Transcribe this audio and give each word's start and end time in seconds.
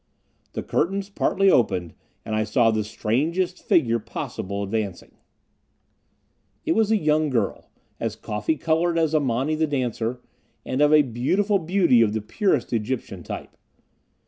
The 0.53 0.63
curtains 0.63 1.11
partly 1.11 1.51
opened, 1.51 1.93
and 2.25 2.33
I 2.35 2.43
saw 2.43 2.71
the 2.71 2.83
strangest 2.83 3.61
figure 3.61 3.99
possible 3.99 4.63
advancing. 4.63 5.11
It 6.65 6.71
was 6.71 6.89
a 6.89 6.97
young 6.97 7.29
girl, 7.29 7.69
as 7.99 8.15
coffee 8.15 8.57
coloured 8.57 8.97
as 8.97 9.13
Amani 9.13 9.53
the 9.53 9.67
dancer, 9.67 10.19
and 10.65 10.81
of 10.81 10.91
a 10.91 11.03
perfect 11.03 11.65
beauty 11.67 12.01
of 12.01 12.13
the 12.13 12.21
purest 12.21 12.73
Egyptian 12.73 13.21
type. 13.21 13.55